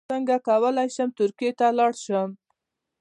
[0.09, 2.29] څنګه کولی شم ترکیې ته لاړ شم